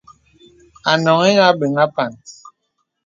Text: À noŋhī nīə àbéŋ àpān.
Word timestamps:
À 0.91 0.93
noŋhī 1.03 1.31
nīə 1.35 1.43
àbéŋ 1.49 1.73
àpān. 1.85 2.11